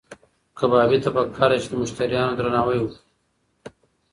[0.57, 3.01] کبابي ته پکار ده چې د مشتریانو درناوی وکړي.